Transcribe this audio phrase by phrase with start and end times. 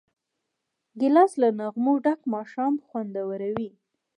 [0.99, 3.69] ګیلاس له نغمو ډک ماښام خوندوروي.